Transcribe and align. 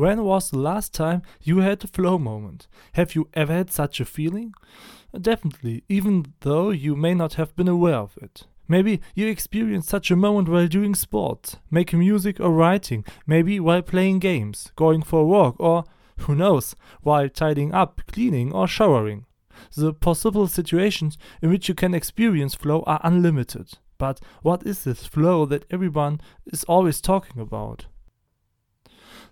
When 0.00 0.24
was 0.24 0.48
the 0.48 0.58
last 0.58 0.94
time 0.94 1.20
you 1.42 1.58
had 1.58 1.84
a 1.84 1.86
flow 1.86 2.16
moment? 2.16 2.68
Have 2.94 3.14
you 3.14 3.28
ever 3.34 3.52
had 3.52 3.70
such 3.70 4.00
a 4.00 4.06
feeling? 4.06 4.54
Definitely, 5.12 5.84
even 5.90 6.32
though 6.40 6.70
you 6.70 6.96
may 6.96 7.12
not 7.12 7.34
have 7.34 7.54
been 7.54 7.68
aware 7.68 7.96
of 7.96 8.16
it. 8.16 8.44
Maybe 8.66 9.02
you 9.14 9.26
experienced 9.26 9.90
such 9.90 10.10
a 10.10 10.16
moment 10.16 10.48
while 10.48 10.68
doing 10.68 10.94
sports, 10.94 11.58
making 11.70 11.98
music 11.98 12.40
or 12.40 12.50
writing, 12.50 13.04
maybe 13.26 13.60
while 13.60 13.82
playing 13.82 14.20
games, 14.20 14.72
going 14.74 15.02
for 15.02 15.20
a 15.20 15.26
walk, 15.26 15.56
or, 15.58 15.84
who 16.20 16.34
knows, 16.34 16.74
while 17.02 17.28
tidying 17.28 17.74
up, 17.74 18.00
cleaning, 18.10 18.54
or 18.54 18.66
showering. 18.66 19.26
The 19.76 19.92
possible 19.92 20.46
situations 20.46 21.18
in 21.42 21.50
which 21.50 21.68
you 21.68 21.74
can 21.74 21.92
experience 21.92 22.54
flow 22.54 22.84
are 22.86 23.02
unlimited. 23.04 23.74
But 23.98 24.18
what 24.40 24.66
is 24.66 24.84
this 24.84 25.04
flow 25.04 25.44
that 25.44 25.66
everyone 25.70 26.22
is 26.46 26.64
always 26.64 27.02
talking 27.02 27.42
about? 27.42 27.84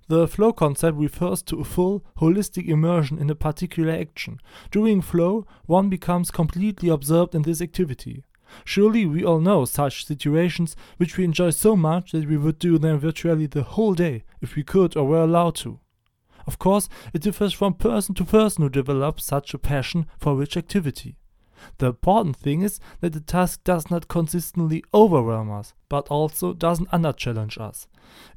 The 0.09 0.27
flow 0.27 0.55
concept 0.55 0.97
refers 0.97 1.43
to 1.45 1.61
a 1.61 1.65
full, 1.65 2.03
holistic 2.19 2.67
immersion 2.67 3.19
in 3.19 3.29
a 3.29 3.35
particular 3.35 3.93
action. 3.93 4.41
During 4.71 5.03
flow, 5.03 5.47
one 5.67 5.91
becomes 5.91 6.31
completely 6.31 6.89
absorbed 6.89 7.35
in 7.35 7.43
this 7.43 7.61
activity. 7.61 8.25
Surely 8.65 9.05
we 9.05 9.23
all 9.23 9.41
know 9.41 9.67
such 9.67 10.07
situations 10.07 10.75
which 10.97 11.19
we 11.19 11.25
enjoy 11.25 11.51
so 11.51 11.77
much 11.77 12.13
that 12.13 12.27
we 12.27 12.39
would 12.39 12.59
do 12.59 12.79
them 12.79 12.99
virtually 12.99 13.47
the 13.47 13.63
whole 13.63 13.93
day 13.93 14.25
if 14.41 14.57
we 14.57 14.63
could 14.63 14.97
or 14.97 15.07
were 15.07 15.23
allowed 15.23 15.55
to. 15.57 15.79
Of 16.47 16.59
course, 16.59 16.89
it 17.13 17.21
differs 17.21 17.53
from 17.53 17.75
person 17.75 18.15
to 18.15 18.25
person 18.25 18.63
who 18.63 18.71
develops 18.71 19.25
such 19.25 19.53
a 19.53 19.59
passion 19.59 20.07
for 20.19 20.35
which 20.35 20.57
activity. 20.57 21.19
The 21.79 21.87
important 21.87 22.37
thing 22.37 22.63
is 22.63 22.81
that 23.01 23.13
the 23.13 23.21
task 23.21 23.65
does 23.65 23.91
not 23.91 24.09
consistently 24.09 24.85
overwhelm 24.93 25.51
us, 25.51 25.75
but 25.89 26.09
also 26.09 26.53
doesn't 26.53 26.89
under-challenge 26.93 27.59
us. 27.59 27.87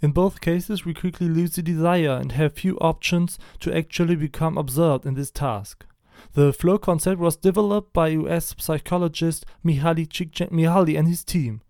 In 0.02 0.12
both 0.12 0.41
cases, 0.41 0.85
we 0.85 0.93
quickly 0.93 1.27
lose 1.27 1.55
the 1.55 1.62
desire 1.62 2.12
and 2.12 2.31
have 2.34 2.53
few 2.53 2.77
options 2.79 3.39
to 3.59 3.76
actually 3.76 4.15
become 4.15 4.57
absorbed 4.57 5.05
in 5.05 5.13
this 5.13 5.31
task. 5.31 5.85
The 6.34 6.54
flow 6.54 6.77
concept 6.77 7.20
was 7.20 7.35
developed 7.35 7.93
by 7.93 8.10
US 8.10 8.55
psychologist 8.57 9.45
Mihaly 9.65 10.07
Csikszentmihalyi 10.07 10.98
and 10.98 11.07
his 11.07 11.23
team. 11.23 11.62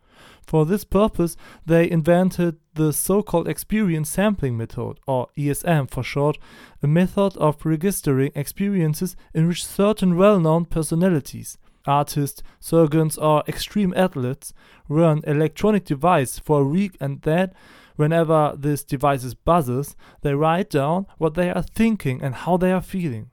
For 0.45 0.65
this 0.65 0.83
purpose, 0.83 1.37
they 1.65 1.89
invented 1.89 2.57
the 2.73 2.91
so-called 2.91 3.47
experience 3.47 4.09
sampling 4.09 4.57
method, 4.57 4.99
or 5.07 5.27
ESM 5.37 5.89
for 5.89 6.03
short, 6.03 6.37
a 6.83 6.87
method 6.87 7.37
of 7.37 7.65
registering 7.65 8.31
experiences 8.35 9.15
in 9.33 9.47
which 9.47 9.65
certain 9.65 10.17
well-known 10.17 10.65
personalities, 10.65 11.57
artists, 11.85 12.43
surgeons, 12.59 13.17
or 13.17 13.43
extreme 13.47 13.93
athletes 13.95 14.53
run 14.87 15.21
electronic 15.25 15.85
device 15.85 16.39
for 16.39 16.61
a 16.61 16.67
week 16.67 16.97
and 16.99 17.21
then 17.21 17.51
whenever 17.95 18.53
this 18.57 18.83
device 18.83 19.33
buzzes, 19.33 19.95
they 20.21 20.33
write 20.33 20.69
down 20.69 21.05
what 21.17 21.35
they 21.35 21.49
are 21.49 21.61
thinking 21.61 22.21
and 22.21 22.35
how 22.35 22.57
they 22.57 22.71
are 22.71 22.81
feeling. 22.81 23.29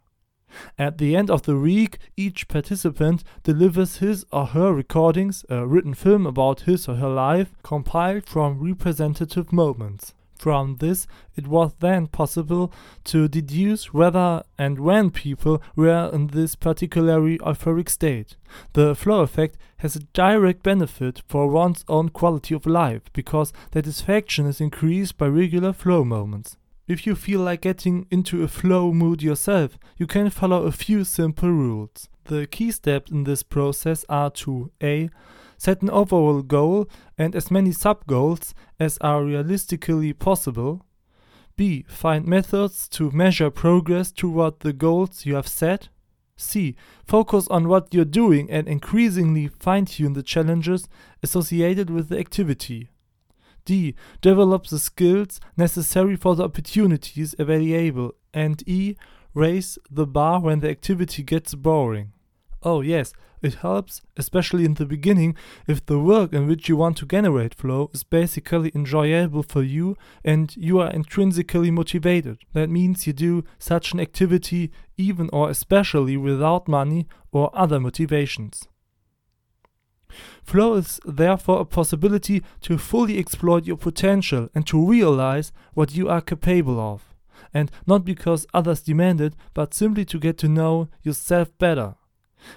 At 0.78 0.98
the 0.98 1.16
end 1.16 1.30
of 1.30 1.42
the 1.42 1.56
week, 1.56 1.98
each 2.16 2.48
participant 2.48 3.24
delivers 3.42 3.98
his 3.98 4.24
or 4.32 4.46
her 4.46 4.72
recordings, 4.72 5.44
a 5.48 5.66
written 5.66 5.94
film 5.94 6.26
about 6.26 6.62
his 6.62 6.88
or 6.88 6.96
her 6.96 7.08
life, 7.08 7.52
compiled 7.62 8.26
from 8.26 8.58
representative 8.60 9.52
moments. 9.52 10.14
From 10.38 10.76
this, 10.76 11.08
it 11.34 11.48
was 11.48 11.72
then 11.80 12.06
possible 12.06 12.72
to 13.04 13.26
deduce 13.26 13.92
whether 13.92 14.44
and 14.56 14.78
when 14.78 15.10
people 15.10 15.60
were 15.74 16.10
in 16.12 16.28
this 16.28 16.54
particularly 16.54 17.38
euphoric 17.38 17.88
state. 17.88 18.36
The 18.74 18.94
flow 18.94 19.22
effect 19.22 19.58
has 19.78 19.96
a 19.96 20.04
direct 20.14 20.62
benefit 20.62 21.22
for 21.26 21.48
one's 21.48 21.84
own 21.88 22.10
quality 22.10 22.54
of 22.54 22.66
life 22.66 23.02
because 23.12 23.52
satisfaction 23.72 24.46
is 24.46 24.60
increased 24.60 25.18
by 25.18 25.26
regular 25.26 25.72
flow 25.72 26.04
moments. 26.04 26.56
If 26.88 27.06
you 27.06 27.14
feel 27.14 27.40
like 27.40 27.60
getting 27.60 28.06
into 28.10 28.42
a 28.42 28.48
flow 28.48 28.94
mood 28.94 29.22
yourself, 29.22 29.78
you 29.98 30.06
can 30.06 30.30
follow 30.30 30.62
a 30.62 30.72
few 30.72 31.04
simple 31.04 31.50
rules. 31.50 32.08
The 32.24 32.46
key 32.46 32.70
steps 32.70 33.10
in 33.10 33.24
this 33.24 33.42
process 33.42 34.06
are 34.08 34.30
to 34.30 34.70
A. 34.82 35.10
Set 35.58 35.82
an 35.82 35.90
overall 35.90 36.40
goal 36.40 36.88
and 37.18 37.36
as 37.36 37.50
many 37.50 37.72
sub 37.72 38.06
goals 38.06 38.54
as 38.80 38.96
are 39.02 39.22
realistically 39.22 40.14
possible. 40.14 40.86
B. 41.56 41.84
Find 41.88 42.24
methods 42.26 42.88
to 42.90 43.10
measure 43.10 43.50
progress 43.50 44.10
toward 44.10 44.60
the 44.60 44.72
goals 44.72 45.26
you 45.26 45.34
have 45.34 45.48
set. 45.48 45.90
C. 46.36 46.74
Focus 47.04 47.48
on 47.48 47.68
what 47.68 47.92
you're 47.92 48.06
doing 48.06 48.50
and 48.50 48.66
increasingly 48.66 49.48
fine 49.48 49.84
tune 49.84 50.14
the 50.14 50.22
challenges 50.22 50.88
associated 51.22 51.90
with 51.90 52.08
the 52.08 52.18
activity. 52.18 52.88
D. 53.68 53.94
Develop 54.22 54.66
the 54.66 54.78
skills 54.78 55.40
necessary 55.54 56.16
for 56.16 56.34
the 56.34 56.44
opportunities 56.44 57.34
available. 57.38 58.14
And 58.32 58.66
E. 58.66 58.96
Raise 59.34 59.78
the 59.90 60.06
bar 60.06 60.40
when 60.40 60.60
the 60.60 60.70
activity 60.70 61.22
gets 61.22 61.54
boring. 61.54 62.12
Oh, 62.62 62.80
yes, 62.80 63.12
it 63.42 63.56
helps, 63.56 64.00
especially 64.16 64.64
in 64.64 64.72
the 64.74 64.86
beginning, 64.86 65.36
if 65.66 65.84
the 65.84 65.98
work 65.98 66.32
in 66.32 66.46
which 66.46 66.70
you 66.70 66.78
want 66.78 66.96
to 66.96 67.06
generate 67.06 67.54
flow 67.54 67.90
is 67.92 68.04
basically 68.04 68.72
enjoyable 68.74 69.42
for 69.42 69.62
you 69.62 69.98
and 70.24 70.56
you 70.56 70.80
are 70.80 70.90
intrinsically 70.90 71.70
motivated. 71.70 72.38
That 72.54 72.70
means 72.70 73.06
you 73.06 73.12
do 73.12 73.44
such 73.58 73.92
an 73.92 74.00
activity 74.00 74.72
even 74.96 75.28
or 75.30 75.50
especially 75.50 76.16
without 76.16 76.68
money 76.68 77.06
or 77.30 77.50
other 77.52 77.78
motivations. 77.78 78.66
Flow 80.42 80.74
is 80.74 81.00
therefore 81.04 81.60
a 81.60 81.64
possibility 81.64 82.42
to 82.62 82.78
fully 82.78 83.18
exploit 83.18 83.66
your 83.66 83.76
potential 83.76 84.48
and 84.54 84.66
to 84.66 84.84
realize 84.84 85.52
what 85.74 85.94
you 85.94 86.08
are 86.08 86.20
capable 86.20 86.80
of. 86.80 87.14
And 87.52 87.70
not 87.86 88.04
because 88.04 88.46
others 88.52 88.80
demand 88.82 89.20
it, 89.20 89.34
but 89.54 89.74
simply 89.74 90.04
to 90.06 90.18
get 90.18 90.38
to 90.38 90.48
know 90.48 90.88
yourself 91.02 91.56
better. 91.58 91.94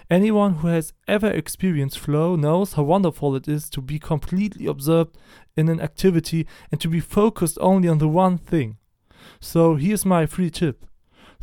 Anyone 0.09 0.55
who 0.55 0.67
has 0.67 0.93
ever 1.07 1.29
experienced 1.29 1.99
flow 1.99 2.35
knows 2.35 2.73
how 2.73 2.83
wonderful 2.83 3.35
it 3.35 3.47
is 3.47 3.69
to 3.71 3.81
be 3.81 3.99
completely 3.99 4.67
absorbed 4.67 5.17
in 5.55 5.69
an 5.69 5.81
activity 5.81 6.47
and 6.71 6.79
to 6.81 6.87
be 6.87 6.99
focused 6.99 7.57
only 7.61 7.87
on 7.87 7.97
the 7.97 8.07
one 8.07 8.37
thing. 8.37 8.77
So 9.39 9.75
here's 9.75 10.05
my 10.05 10.25
free 10.25 10.49
tip. 10.49 10.85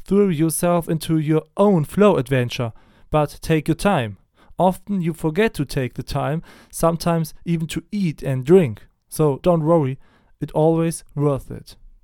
Throw 0.05 0.29
yourself 0.29 0.89
into 0.89 1.19
your 1.19 1.43
own 1.57 1.85
flow 1.85 2.17
adventure, 2.17 2.73
but 3.11 3.39
take 3.43 3.69
your 3.69 3.75
time. 3.75 4.19
Often 4.59 5.03
you 5.03 5.13
forget 5.13 5.55
to 5.55 5.65
take 5.65 5.95
the 5.95 6.03
time, 6.03 6.43
sometimes 6.71 7.35
even 7.45 7.67
to 7.69 7.83
eat 7.93 8.23
and 8.23 8.45
drink. 8.45 8.87
So 9.09 9.39
don't 9.43 9.65
worry, 9.65 9.99
it's 10.41 10.53
always 10.53 11.05
worth 11.15 11.51
it. 11.51 11.77